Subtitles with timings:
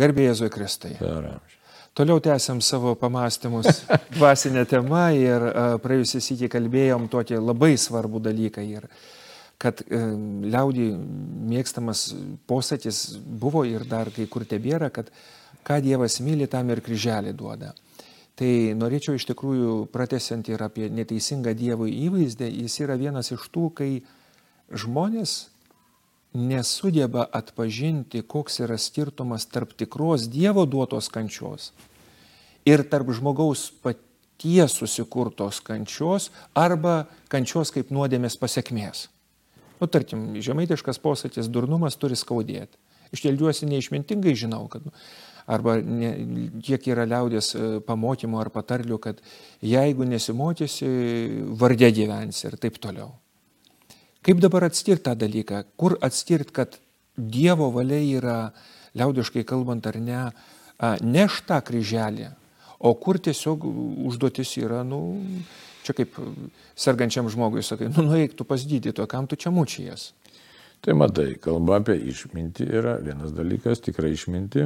[0.00, 0.94] Garbė Jėzui Kristai.
[1.98, 3.82] Toliau tęsiam savo pamastymus
[4.16, 8.86] dvasinę temą ir uh, praėjusią sykį kalbėjom tokį labai svarbų dalyką ir
[9.60, 10.06] kad uh,
[10.54, 10.86] liaudį
[11.50, 12.06] mėgstamas
[12.48, 15.10] posakis buvo ir dar kai kur tebėra, kad
[15.66, 17.74] ką Dievas myli, tam ir kryželį duoda.
[18.40, 23.66] Tai norėčiau iš tikrųjų pratesiant ir apie neteisingą Dievo įvaizdį, jis yra vienas iš tų,
[23.76, 23.90] kai
[24.72, 25.50] žmonės
[26.34, 31.72] nesugeba atpažinti, koks yra skirtumas tarp tikros Dievo duotos kančios
[32.68, 39.08] ir tarp žmogaus paties susikurtos kančios arba kančios kaip nuodėmės pasiekmės.
[39.80, 42.76] Nu, tarkim, žemaitiškas posakis durnumas turi skaudėti.
[43.10, 44.92] Iš dėlgiuosi neišmintingai žinau, kad nu,
[45.50, 46.12] arba ne,
[46.62, 49.22] kiek yra liaudės e, pamokymų ar patarlių, kad
[49.66, 50.90] jeigu nesimokysi,
[51.58, 53.16] vardė gyvensi ir taip toliau.
[54.26, 55.62] Kaip dabar atskirti tą dalyką?
[55.80, 56.76] Kur atskirti, kad
[57.16, 58.36] Dievo valia yra,
[58.96, 60.20] liaudiškai kalbant ar ne,
[61.04, 62.30] neš tą kryželį,
[62.80, 63.66] o kur tiesiog
[64.08, 65.00] užduotis yra, nu,
[65.84, 66.16] čia kaip
[66.78, 70.10] sergančiam žmogui sakai, nu, nueik tu pas gydytoją, kam tu čia mučijas.
[70.80, 74.64] Tai matai, kalba apie išmintį yra vienas dalykas, tikrai išminti.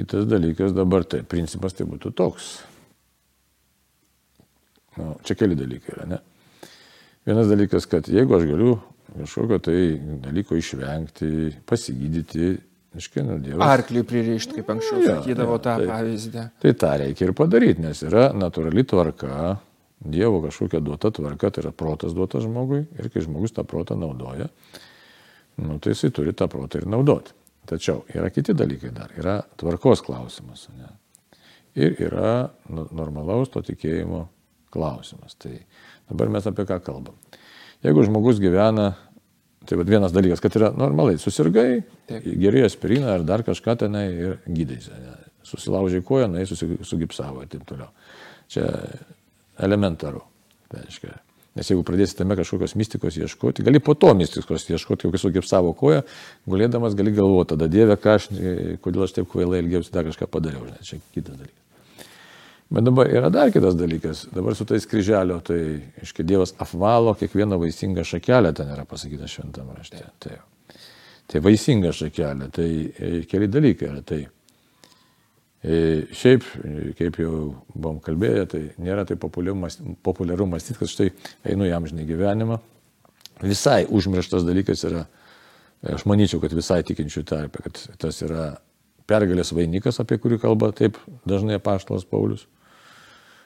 [0.00, 2.50] Kitas dalykas dabar, tai principas tai būtų toks.
[4.96, 6.20] Nu, čia keli dalykai yra, ne?
[7.28, 8.78] Vienas dalykas, kad jeigu aš galiu
[9.10, 9.78] kažkokio tai
[10.24, 12.56] dalyko išvengti, pasigydyti,
[12.90, 13.62] Iškai, nu, Dievas.
[13.70, 16.44] Arklį pririšti, kaip anksčiau ja, sakydavo ja, tą tai, pavyzdį.
[16.64, 19.52] Tai tą reikia ir padaryti, nes yra natūrali tvarka,
[20.00, 24.48] Dievo kažkokia duota tvarka, tai yra protas duotas žmogui ir kai žmogus tą protą naudoja,
[25.60, 27.36] nu, tai jisai turi tą protą ir naudoti.
[27.70, 30.66] Tačiau yra kiti dalykai dar, yra tvarkos klausimas.
[30.74, 30.88] Ne?
[31.78, 32.32] Ir yra
[32.66, 34.24] normalaus to tikėjimo
[34.70, 35.36] klausimas.
[35.40, 35.54] Tai
[36.10, 37.14] Dabar mes apie ką kalbam.
[37.84, 38.90] Jeigu žmogus gyvena,
[39.68, 44.36] tai vad vienas dalykas, kad yra normaliai, susirgai, geriai aspiriną ar dar kažką tenai ir
[44.50, 44.92] gydaisi.
[45.46, 47.88] Susilaužiai koją, na, sugipsavo ir taip toliau.
[48.50, 48.66] Čia
[49.62, 50.24] elementaru.
[50.70, 51.14] Tai reiškia.
[51.58, 56.04] Nes jeigu pradėsi tame kažkokios mistikos ieškoti, gali po to mistikos ieškoti, kokius sugipsavo koją,
[56.50, 58.28] gulėdamas gali galvoti, tada Dieve, aš,
[58.84, 60.68] kodėl aš taip kvailai ilgiausi, dar kažką padariau.
[60.68, 61.59] Žinai, čia kitas dalykas.
[62.70, 64.28] Bet dabar yra dar kitas dalykas.
[64.30, 65.58] Dabar su tais kryželio, tai,
[65.98, 70.04] aiškiai, Dievas apvalo kiekvieną vaisingą šakelę, ten yra pasakyta šventame rašte.
[70.22, 70.36] Tai,
[71.26, 74.04] tai vaisinga šakelė, tai e, keli dalykai yra.
[74.06, 75.80] Tai e,
[76.14, 76.46] šiaip,
[77.00, 77.32] kaip jau
[77.74, 81.10] buvom kalbėję, tai nėra tai populiaru mąstyti, kad štai
[81.50, 82.60] einu jam žinai gyvenimą.
[83.42, 85.02] Visai užmirštas dalykas yra,
[85.96, 88.52] aš manyčiau, kad visai tikinčių tarpe, kad tas yra
[89.10, 92.46] pergalės vainikas, apie kurį kalba taip dažnai apaštalas Paulius.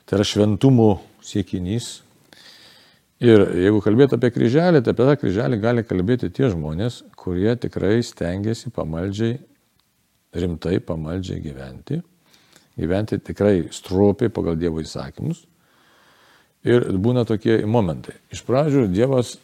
[0.05, 0.89] Tai yra šventumo
[1.25, 2.03] siekinys.
[3.25, 8.03] Ir jeigu kalbėtų apie kryželį, tai apie tą kryželį gali kalbėti tie žmonės, kurie tikrai
[8.05, 9.39] stengiasi pamaldžiai,
[10.37, 12.03] rimtai pamaldžiai gyventi.
[12.77, 15.45] Gyventi tikrai stropiai pagal Dievo įsakymus.
[16.65, 18.17] Ir būna tokie momentai.
[18.33, 19.35] Iš pradžių Dievas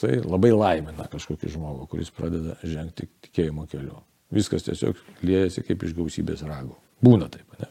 [0.00, 3.98] tai labai laimina kažkokį žmogų, kuris pradeda žengti tikėjimo keliu.
[4.34, 6.74] Viskas tiesiog liejasi kaip iš gausybės ragų.
[7.02, 7.70] Būna taip, ne?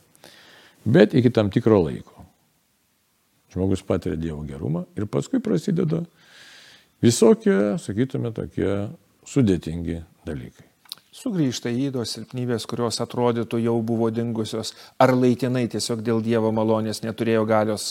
[0.87, 2.16] Bet iki tam tikro laiko.
[3.53, 6.03] Žmogus patiria Dievo gerumą ir paskui prasideda
[7.03, 8.71] visokie, sakytume, tokie
[9.27, 10.65] sudėtingi dalykai.
[11.17, 17.01] Sugrįžta į įdos silpnybės, kurios atrodytų jau buvo dingusios, ar laikinai tiesiog dėl Dievo malonės
[17.01, 17.87] neturėjo galios.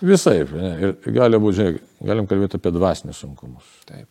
[0.00, 3.68] Visai, ne, ir gali būti, žiūrėk, galim kalbėti apie dvasinius sunkumus.
[3.90, 4.08] Taip.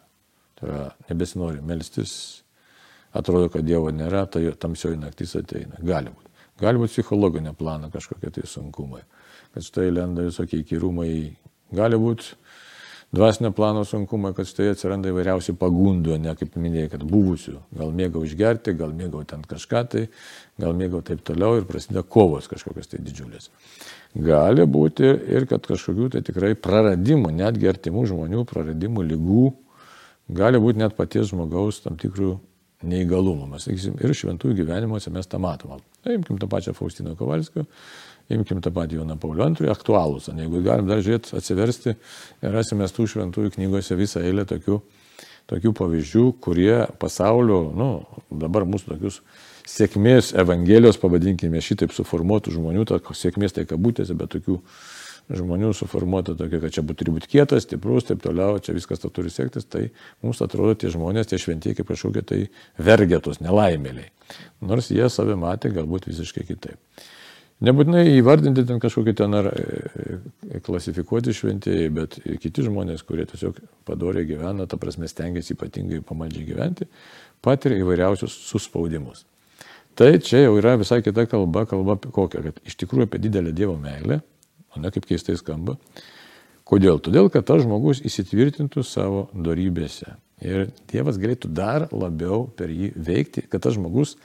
[0.59, 2.13] Tai yra, nebesinori melstis,
[3.15, 5.79] atrodo, kad Dievo nėra, tai tamsioji naktis ateina.
[5.81, 6.28] Gali būti.
[6.59, 9.03] Gali būti psichologinio plano kažkokie tai sunkumai
[9.53, 11.11] kad štai lenda visokie įkyrumai.
[11.75, 12.35] Gali būti
[13.13, 17.55] dvasinio plano sunkumai, kad štai atsiranda įvairiausių pagundų, ne kaip minėjai, kad buvusių.
[17.77, 20.03] Gal mėgau išgerti, gal mėgau ten kažką tai,
[20.61, 23.49] gal mėgau taip toliau ir prasideda kovos kažkokios tai didžiulės.
[24.17, 29.47] Gali būti ir kad kažkokių tai tikrai praradimų, netgi artimų žmonių praradimų, lygų,
[30.37, 32.37] gali būti net paties žmogaus tam tikrų
[32.87, 33.47] neįgalumų.
[33.53, 35.79] Mes, sakysim, ir šventųjų gyvenimuose mes tą matome.
[36.05, 37.65] Paimkim tą pačią Faustino Kovalskio,
[38.31, 40.29] imkim tą patį Joną Paulių II, aktualūs.
[40.31, 41.95] Jeigu galim dar žiūrėti, atsiversti,
[42.41, 44.79] rasime tų šventųjų knygose visą eilę tokių,
[45.49, 47.89] tokių pavyzdžių, kurie pasaulio, nu,
[48.29, 49.21] dabar mūsų tokius
[49.69, 54.59] sėkmės Evangelijos, pavadinkime šitaip suformuotų žmonių, ta sėkmės tai kabutėse, bet tokių
[55.29, 59.29] žmonių suformuota tokia, kad čia turi būti kietas, stiprus, taip toliau, čia viskas to turi
[59.33, 59.89] sektis, tai
[60.25, 62.41] mums atrodo tie žmonės, tie šventieji kaip kažkokie tai
[62.81, 64.09] vergetos, nelaimėliai.
[64.65, 66.79] Nors jie save matė galbūt visiškai kitaip.
[67.59, 69.63] Nebūtinai įvardinti ten kažkokį ten ar e,
[70.47, 76.47] e, klasifikuoti šventėjai, bet kiti žmonės, kurie tiesiog padoriai gyvena, ta prasme stengiasi ypatingai pamaldžiai
[76.47, 76.87] gyventi,
[77.43, 79.25] patiria įvairiausius suspaudimus.
[79.99, 83.75] Tai čia jau yra visai kita kalba, kalba kokią, kad iš tikrųjų apie didelę Dievo
[83.75, 84.21] meilę,
[84.75, 85.77] o ne kaip keistai skamba.
[86.69, 86.99] Kodėl?
[87.01, 90.13] Todėl, kad tas žmogus įsitvirtintų savo darybėse.
[90.45, 94.15] Ir Dievas galėtų dar labiau per jį veikti, kad tas žmogus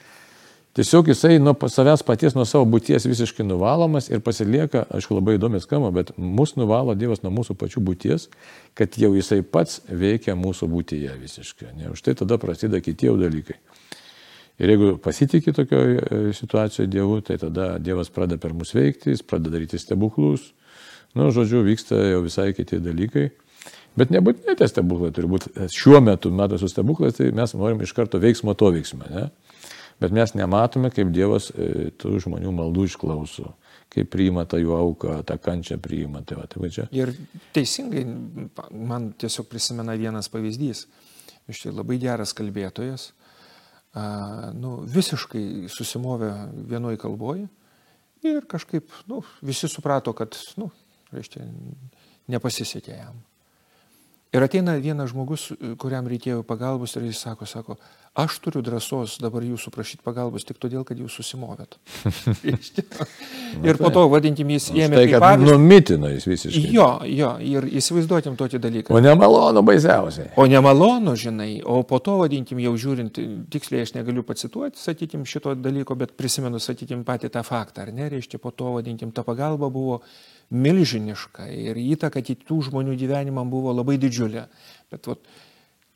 [0.75, 5.61] tiesiog jisai nuo savęs paties, nuo savo būties visiškai nuvalomas ir pasilieka, aišku, labai įdomi
[5.63, 8.27] skamba, bet mus nuvalo Dievas nuo mūsų pačių būties,
[8.77, 11.73] kad jau jisai pats veikia mūsų būtyje visiškai.
[11.79, 11.91] Ne?
[11.95, 13.57] Už tai tada prasideda kiti jau dalykai.
[14.61, 19.57] Ir jeigu pasitikė tokioje situacijoje Dievu, tai tada Dievas pradeda per mus veikti, jis pradeda
[19.57, 20.53] daryti stebuklus.
[21.15, 23.29] Nu, žodžiu, vyksta jau visai kiti dalykai.
[23.95, 27.93] Bet nebūtinai tie stebuklai turi būti šiuo metu, metu su stebuklais, tai mes norim iš
[27.95, 29.07] karto veiksmo to veiksmą.
[29.11, 29.27] Ne?
[30.03, 33.53] Bet mes nematome, kaip Dievas e, tų žmonių maldų išklauso,
[33.91, 36.23] kaip priima tą jų auką, tą kančią priima.
[36.27, 36.87] Tai va, tai va čia.
[36.95, 37.13] Ir
[37.55, 38.03] teisingai,
[38.75, 40.85] man tiesiog prisimena vienas pavyzdys.
[41.51, 43.13] Iš tai labai geras kalbėtojas,
[43.95, 46.31] nu, visiškai susimovė
[46.67, 47.47] vienoj kalboje
[48.25, 50.69] ir kažkaip nu, visi suprato, kad nu,
[51.13, 51.45] reiškia,
[52.31, 53.21] nepasisekė jam.
[54.35, 55.49] Ir ateina vienas žmogus,
[55.79, 57.77] kuriam reikėjo pagalbos ir jis sako, sako,
[58.19, 61.77] aš turiu drąsos dabar jūsų prašyti pagalbos tik todėl, kad jūs susimovėt.
[63.67, 64.99] ir po to, vadinkim, jis ėmė...
[64.99, 65.49] Tai, kad pavyzdį.
[65.51, 66.73] numitina jis visiškai.
[66.75, 68.95] Jo, jo, ir įsivaizduotim tokį dalyką.
[68.95, 70.31] O nemalonu baisiausiai.
[70.39, 73.19] O nemalonu, žinai, o po to, vadinkim, jau žiūrint,
[73.51, 78.11] tiksliai aš negaliu pacituoti, sakykim, šito dalyko, bet prisimenu, sakykim, patį tą faktą, ar ne,
[78.11, 80.01] reiškia, po to, vadinkim, ta pagalba buvo
[80.53, 84.47] milžiniška ir įtaka kitų žmonių gyvenimam buvo labai didžiulė.
[84.93, 85.21] Bet vat,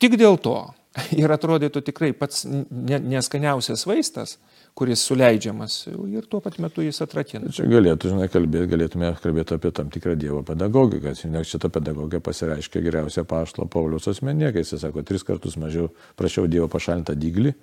[0.02, 0.58] tik dėl to
[1.22, 4.36] ir atrodytų tikrai pats neskaniausias vaistas,
[4.74, 7.50] kuris suleidžiamas ir tuo pat metu jis atratina.
[7.54, 11.14] Čia galėtų, žinai, kalbėti, galėtume kalbėti apie tam tikrą Dievo pedagogiką.
[11.30, 16.50] Nes šita pedagogija pasireiškia geriausia paštlo Paulius asmenė, kai jis sako, tris kartus mažiau prašiau
[16.50, 17.54] Dievo pašalintą dyglį,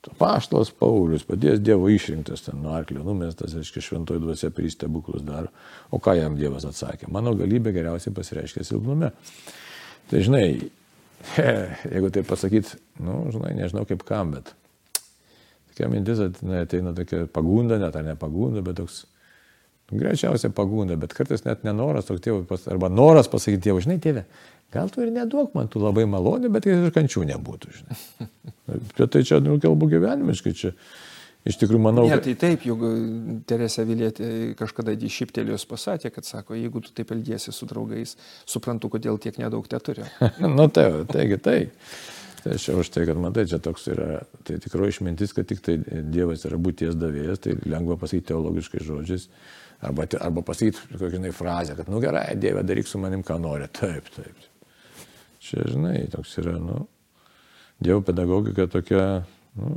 [0.00, 5.50] Paštas Paulius, padės Dievo išrinktas ten nuo arklio numestas, reiškia, šventoji dvasia pristebuklus daro.
[5.92, 7.10] O ką jam Dievas atsakė?
[7.12, 9.10] Mano galybė geriausiai pasireiškia silpnume.
[10.08, 10.46] Tai žinai,
[11.92, 12.72] jeigu tai pasakyt,
[13.04, 14.54] nu, žinai, nežinau kaip kam, bet
[15.70, 19.02] tokia mintis na, ateina tokia pagunda, net ar ne pagunda, bet toks,
[19.92, 24.24] greičiausiai pagunda, bet kartais net nenoras toks tėvui, arba noras pasakyti tėvui, žinai, tėvė,
[24.70, 27.76] Gal tu ir neduok man tų labai malonių, bet ir kančių nebūtų.
[27.78, 28.00] Žinai.
[29.14, 30.52] tai čia nu, kalbu gyvenimiškai.
[30.56, 30.74] Čia.
[31.48, 32.04] Iš tikrųjų, manau.
[32.04, 32.82] Ne, tai taip, juk
[33.48, 34.26] Teresė Vilėtė
[34.58, 38.12] kažkada šiptelėjus pasakė, kad sako, jeigu tu taip elgiesi su draugais,
[38.44, 40.04] suprantu, kodėl tiek nedaug te turi.
[40.58, 41.60] nu, tai, taigi tai.
[42.44, 45.78] Tai čia už tai, kad matai, čia toks yra, tai tikroji išmintis, kad tik tai
[46.12, 49.26] Dievas yra būties davėjas, tai lengva pasakyti teologiškai žodžiais,
[49.84, 53.68] arba, arba pasakyti kokią frazę, kad, nu gerai, Dieve, daryk su manim, ką nori.
[53.76, 54.49] Taip, taip.
[55.40, 56.84] Čia, žinai, toks yra, nu,
[57.80, 59.24] Dievo pedagogika tokia,
[59.56, 59.76] nu,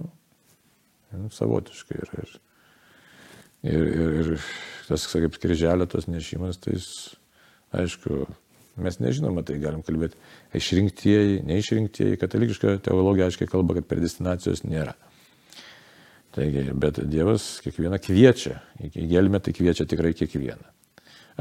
[1.15, 2.01] nu savotiškai.
[2.03, 2.33] Ir, ir,
[3.71, 4.47] ir, ir, ir
[4.89, 6.89] tas, kaip kryželio tos nešimas, tai jis,
[7.79, 8.25] aišku,
[8.83, 10.19] mes nežinome, tai galim kalbėti,
[10.59, 14.97] išrinktieji, neišrinktieji, katalikiška teologija aiškiai kalba, kad predestinacijos nėra.
[16.33, 20.65] Taigi, bet Dievas kiekvieną kviečia, į gelmę tai kviečia tikrai kiekvieną.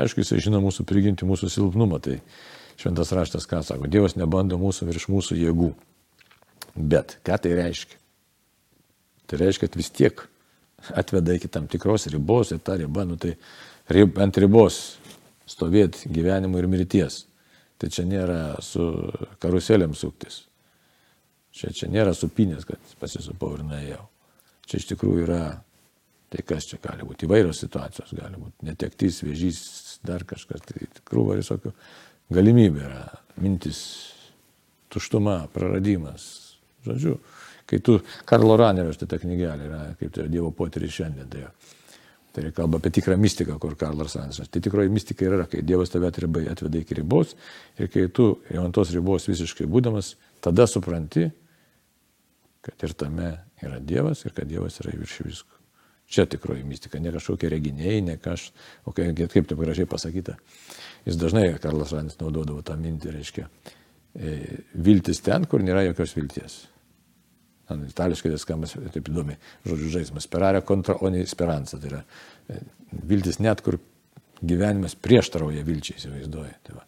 [0.02, 2.18] Aišku, jisai žino mūsų prigimti, mūsų silpnumą, tai
[2.82, 5.70] Šventas raštas ką sako, Dievas nebando mūsų virš mūsų jėgų.
[6.74, 7.98] Bet ką tai reiškia?
[9.30, 10.24] Tai reiškia, kad vis tiek
[10.98, 13.36] atveda iki tam tikros ribos ir ta riba, nu tai
[13.92, 14.80] rib, ant ribos
[15.46, 17.22] stovėti gyvenimo ir mirties.
[17.78, 18.82] Tai čia nėra su
[19.42, 20.42] karuselėm suktis.
[21.54, 24.04] Čia, čia nėra supinės, kad pasisupau ir nuėjau.
[24.66, 25.42] Čia iš tikrųjų yra,
[26.32, 29.60] tai kas čia gali būti, įvairios situacijos gali būti, netektis, vėžys,
[30.06, 31.74] dar kažkas, tai krūva visokių
[32.34, 33.04] galimybė yra
[33.42, 33.82] mintis,
[34.92, 36.26] tuštuma, praradimas.
[36.86, 37.16] Žodžiu,
[37.70, 37.98] kai tu,
[38.28, 41.30] Karlo Ranerio šitą knygelę yra, kaip tai Dievo potyris šiandien.
[41.32, 41.46] Tai,
[42.34, 44.50] tai kalba apie tikrą mistiką, kur Karlas Raneris.
[44.50, 47.36] Tai tikroji mistika yra, kai Dievas tave atveda iki ribos
[47.78, 51.30] ir kai tu jau ant tos ribos visiškai būdamas, tada supranti,
[52.62, 55.61] kad ir tame yra Dievas ir kad Dievas yra virš visko.
[56.12, 58.52] Čia tikroji mistika, ne kažkokie reginiai, ne kažkas,
[58.84, 60.36] o kaip, kaip taip gražiai pasakyta.
[61.06, 63.46] Jis dažnai, Karlas Ranis, naudodavo tą mintį, reiškia,
[64.12, 64.34] e,
[64.76, 66.58] viltis ten, kur nėra jokios vilties.
[67.70, 70.26] Man itališkai tai skamba taip įdomi, žodžiu žaidimas.
[70.28, 71.80] Sperare kontra oni speranza.
[71.80, 72.60] Tai yra e,
[73.08, 73.78] viltis net, kur
[74.42, 76.58] gyvenimas prieštarauja vilčiai, įsivaizduoja.
[76.66, 76.86] Tai va.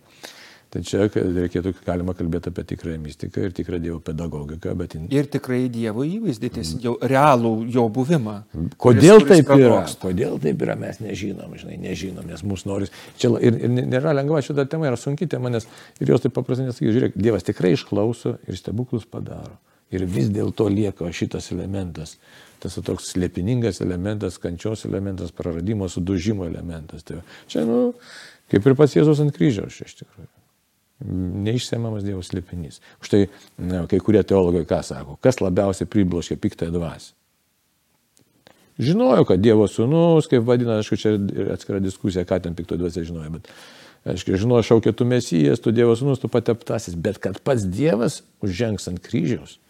[0.75, 4.73] Tai čia reikėtų, galima kalbėti apie tikrąją mistiką ir tikrą Dievo pedagogiką.
[4.81, 4.97] Bet...
[4.99, 5.04] In...
[5.14, 6.50] Ir tikrai Dievo įvaizdį,
[6.83, 8.35] jau realų jo buvimą.
[8.83, 9.85] Kodėl kuris, taip kuris yra?
[10.02, 12.93] Kodėl taip yra, mes nežinom, žinai, nežinom, nes mūsų noris.
[13.23, 15.71] Čia ir, ir nėra lengva šitą temą, yra sunki tema, nes
[16.02, 19.54] ir jos taip paprastai nesakys, žiūrėk, Dievas tikrai išklauso ir stebuklus padaro.
[19.95, 22.19] Ir vis dėlto lieka šitas elementas.
[22.59, 27.04] tas toks slėpiningas elementas, kančios elementas, praradimo, sudužimo elementas.
[27.07, 27.93] Tai čia, nu,
[28.50, 30.34] kaip ir pats Jėzus ant kryžiaus, iš tikrųjų.
[31.03, 32.79] Neišsiemamas Dievo slėpinys.
[33.05, 33.27] Štai
[33.59, 37.13] na, kai kurie teologai ką sako, kas labiausiai pribloškia piktąją dvasę.
[38.79, 41.15] Žinojo, kad Dievo sūnus, kaip vadina, aišku, čia
[41.55, 43.51] atskira diskusija, ką ten piktoji dvasia žinojo, bet,
[44.11, 48.91] aišku, žinojo, šaukė tu mesijas, tu Dievo sūnus, tu pateptasis, bet kad pats Dievas užžengs
[48.91, 49.61] ant kryžiaus,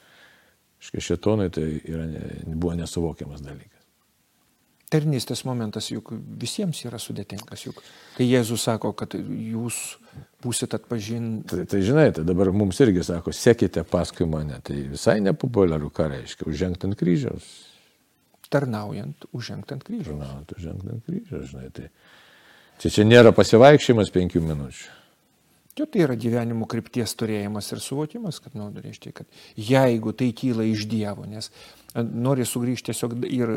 [0.80, 2.08] aišku, šitonai tai yra,
[2.46, 3.73] buvo nesuvokiamas dalykas.
[4.94, 7.80] Tarnystės momentas juk visiems yra sudėtingas, juk
[8.14, 9.78] kai Jėzus sako, kad jūs
[10.44, 11.48] būsit atpažinti.
[11.50, 16.06] Tai, tai žinai, tai dabar mums irgi sako, sekite paskui mane, tai visai nepopuliaru, ką
[16.12, 17.48] reiškia, užžengti ant kryžiaus.
[18.54, 20.12] Tarnaujant, užžengti ant kryžiaus.
[20.12, 21.88] Tarnaujant, užžengti ant kryžiaus, žinai, tai
[22.78, 24.92] čia, čia nėra pasivaikščiojimas penkių minučių.
[25.78, 30.66] Jo, tai yra gyvenimo krypties turėjimas ir suvokimas, kad, nu, reiškia, kad jeigu tai kyla
[30.70, 31.50] iš Dievo, nes
[31.94, 33.50] nori sugrįžti tiesiog ir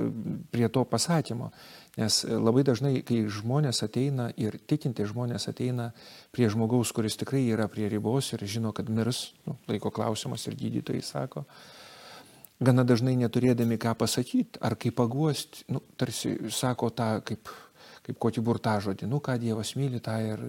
[0.54, 1.52] prie to pasakymo,
[1.98, 5.92] nes labai dažnai, kai žmonės ateina ir tikinti žmonės ateina
[6.34, 10.58] prie žmogaus, kuris tikrai yra prie ribos ir žino, kad mirs, nu, laiko klausimas ir
[10.58, 11.46] gydytojai sako,
[12.58, 17.54] gana dažnai neturėdami ką pasakyti ar kaip paguosti, nu, tarsi sako tą kaip
[18.08, 20.44] kaip kokį burtažodį, nu ką Dievas myli, tą ir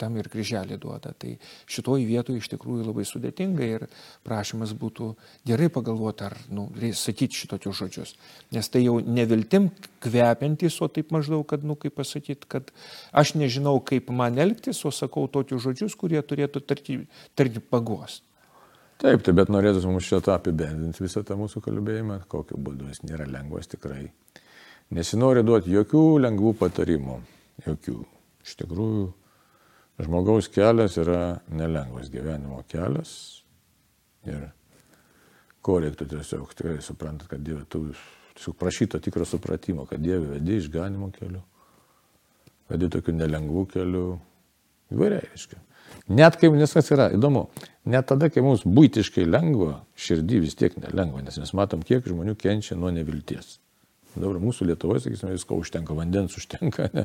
[0.00, 1.14] tam ir kryželį duoda.
[1.16, 1.32] Tai
[1.70, 3.86] šitoj vietoje iš tikrųjų labai sudėtinga ir
[4.26, 5.10] prašymas būtų
[5.48, 8.14] gerai pagalvoti, ar nu, sakyti šitokius žodžius.
[8.52, 9.70] Nes tai jau neviltim
[10.04, 12.72] kvepiantis, o taip maždaug, kad, nu kaip pasakyti, kad
[13.16, 17.00] aš nežinau, kaip man elgtis, o sakau tokius žodžius, kurie turėtų tarti,
[17.38, 18.26] tarti paguosti.
[19.00, 23.24] Taip, tai bet norėtų mums šitą apibendrinti visą tą mūsų kalbėjimą, kokiu būdu jis nėra
[23.24, 24.10] lengvas tikrai.
[24.90, 27.20] Nesinori duoti jokių lengvų patarimų.
[27.66, 27.98] Jokių.
[28.42, 29.04] Iš tikrųjų,
[30.02, 33.12] žmogaus kelias yra nelengvas gyvenimo kelias.
[34.26, 34.48] Ir
[35.64, 37.90] ko reiktų tiesiog tikrai suprantat, kad Dieve, tu
[38.34, 41.42] tiesiog prašyto tikro supratimo, kad Dieve vedi išganimo keliu,
[42.72, 44.04] vedi tokiu nelengvų keliu,
[44.90, 45.62] įvairiai, reiškia.
[46.10, 47.46] Net kaip, nes kas yra įdomu,
[47.90, 52.36] net tada, kai mums būtiškai lengva, širdį vis tiek nelengva, nes mes matom, kiek žmonių
[52.38, 53.58] kenčia nuo nevilties.
[54.16, 57.04] Dabar mūsų Lietuvoje, sakysime, visko užtenka, vandens užtenka, ne,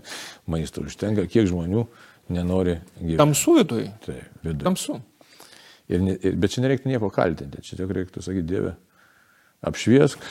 [0.49, 1.85] maisto užtenka, kiek žmonių
[2.33, 3.19] nenori gyventi.
[3.21, 3.91] Tamsu viduje.
[4.05, 4.63] Tai, viduje.
[4.65, 4.97] Tamsu.
[5.85, 8.73] Ir, ir, bet čia nereiktų nieko kaltinti, čia tik reiktų sakyti, Dieve,
[9.65, 10.23] apšviesk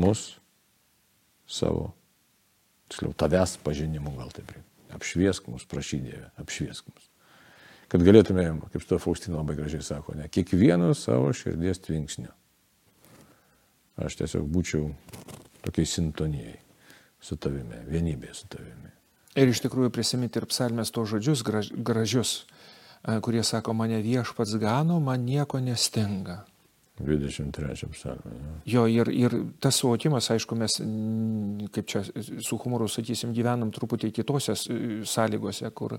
[0.00, 0.30] mus
[1.44, 1.90] savo,
[2.88, 4.54] tiksliau, tavęs pažinimu gal taip.
[4.96, 7.08] Apšviesk mus, prašy Dieve, apšviesk mus.
[7.92, 12.32] Kad galėtumėm, kaip to Faustino labai gražiai sako, ne, kiekvienu savo širdies tvinksniu
[14.00, 14.88] aš tiesiog būčiau
[15.62, 16.58] tokiai sintonijai
[17.22, 18.90] su tavimi, vienybėje su tavimi.
[19.38, 22.32] Ir iš tikrųjų prisiminti ir psalmės to žodžius graž, gražius,
[23.24, 26.42] kurie sako, mane viešpats gano, man nieko nestinga.
[27.00, 28.32] 23 psalmė.
[28.36, 28.50] Ja.
[28.74, 30.76] Jo, ir, ir tas suvokimas, aišku, mes,
[31.72, 34.54] kaip čia su humoru sakysim, gyvenam truputį kitose
[35.08, 35.96] sąlygose, kur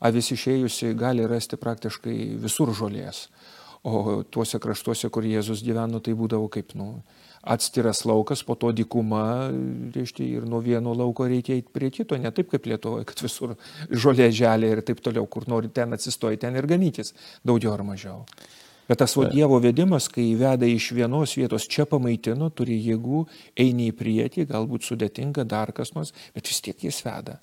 [0.00, 3.26] avis išėjusi gali rasti praktiškai visur žolės.
[3.86, 7.02] O tuose kraštuose, kur Jėzus gyveno, tai būdavo kaip, nu,
[7.46, 9.22] atskiras laukas, po to dykuma,
[9.94, 13.54] reiškia, ir nuo vieno lauko reikia eiti prie kito, ne taip kaip Lietuvoje, kad visur
[13.90, 17.14] žolė želė ir taip toliau, kur nori ten atsistoji, ten ir ganytis,
[17.46, 18.24] daugiau ar mažiau.
[18.88, 23.26] Bet tas va, Dievo vedimas, kai veda iš vienos vietos, čia pamaitino, turi jėgų,
[23.60, 27.36] eini į priekį, galbūt sudėtinga, dar kas nors, bet vis tiek jis veda.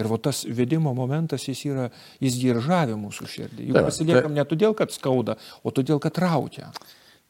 [0.00, 1.90] Ir va tas vedimo momentas, jis yra,
[2.24, 3.68] jis diržavė mūsų širdį.
[3.68, 6.70] Juk pasiliekam ne todėl, kad skauda, o todėl, kad traukia.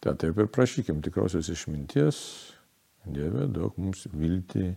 [0.00, 2.22] Ta, taip ir prašykim tikrosios išminties,
[3.08, 4.74] Dieve, duok mums viltį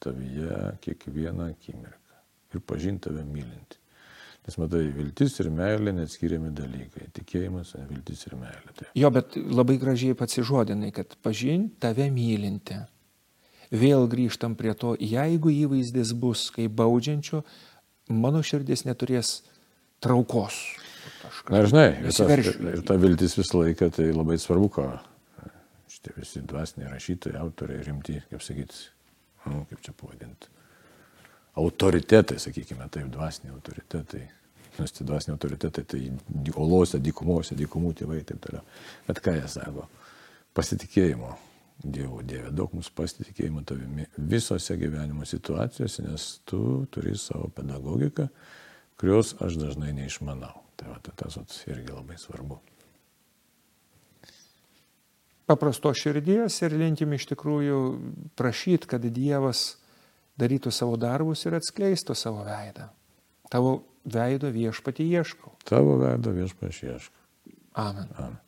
[0.00, 2.22] tavyje kiekvieną akimirką
[2.54, 3.80] ir pažinti tave mylinti.
[4.46, 7.08] Nes matai, viltis ir meilė neatskiriami dalykai.
[7.16, 8.74] Tikėjimas, viltis ir meilė.
[8.78, 8.90] Taip.
[8.94, 12.78] Jo, bet labai gražiai pats įžodinai, kad pažinti tave mylinti.
[13.74, 17.42] Vėl grįžtam prie to, jeigu įvaizdis bus kaip baudžiančio,
[18.12, 19.40] mano širdis neturės
[20.04, 20.58] traukos.
[21.50, 22.26] Na žinai, ir ta,
[22.72, 24.86] ir ta viltis visą laiką, tai labai svarbu, ką
[25.90, 28.86] šitie visi dvasiniai rašytojai, autoriai, rimti, kaip sakyti,
[29.46, 30.50] nu, kaip čia pavadinti,
[31.58, 34.24] autoritetai, sakykime, taip, dvasiniai autoritetai.
[34.76, 36.02] Nes tie dvasiniai autoritetai, tai
[36.60, 38.64] olose, dykumose, dykumų tėvai ir taip toliau.
[39.06, 39.86] Bet ką jie sako?
[40.56, 41.30] Pasitikėjimo
[41.84, 46.60] Dievo Dieve, daug mūsų pasitikėjimo tavimi visose gyvenimo situacijose, nes tu
[46.92, 48.30] turi savo pedagogiką,
[49.00, 50.54] kurios aš dažnai neišmanau.
[50.76, 52.58] Tai, va, tai tas vat, irgi labai svarbu.
[55.46, 57.80] Paprasto širdies ir linkim iš tikrųjų
[58.36, 59.76] prašyti, kad Dievas
[60.40, 62.88] darytų savo darbus ir atskleistų savo veidą.
[63.52, 65.54] Tavo veido viešpati ieškau.
[65.68, 67.22] Tavo veido viešpati ieškau.
[67.76, 68.10] Amen.
[68.16, 68.40] Amen.